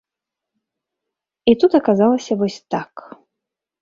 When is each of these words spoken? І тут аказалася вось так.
І 1.53 1.55
тут 1.65 1.71
аказалася 1.81 2.33
вось 2.41 2.59
так. 2.77 2.93